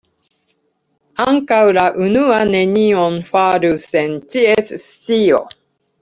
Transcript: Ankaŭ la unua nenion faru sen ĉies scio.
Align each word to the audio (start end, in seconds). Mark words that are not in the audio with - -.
Ankaŭ 1.25 1.59
la 1.77 1.83
unua 2.05 2.39
nenion 2.51 3.19
faru 3.27 3.69
sen 3.83 4.15
ĉies 4.37 4.73
scio. 4.85 5.43